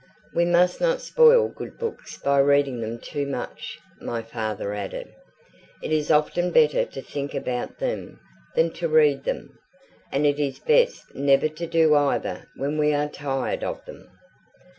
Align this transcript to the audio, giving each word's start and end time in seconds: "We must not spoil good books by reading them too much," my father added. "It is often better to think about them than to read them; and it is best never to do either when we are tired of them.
"We 0.33 0.45
must 0.45 0.81
not 0.81 0.99
spoil 0.99 1.47
good 1.49 1.77
books 1.77 2.17
by 2.17 2.39
reading 2.39 2.81
them 2.81 2.97
too 2.97 3.27
much," 3.27 3.77
my 3.99 4.23
father 4.23 4.73
added. 4.73 5.13
"It 5.83 5.91
is 5.91 6.09
often 6.09 6.49
better 6.49 6.85
to 6.85 7.01
think 7.03 7.35
about 7.35 7.77
them 7.77 8.19
than 8.55 8.71
to 8.81 8.87
read 8.87 9.25
them; 9.25 9.59
and 10.11 10.25
it 10.25 10.39
is 10.39 10.57
best 10.57 11.13
never 11.13 11.47
to 11.49 11.67
do 11.67 11.93
either 11.93 12.47
when 12.55 12.79
we 12.79 12.95
are 12.95 13.09
tired 13.09 13.63
of 13.63 13.85
them. 13.85 14.07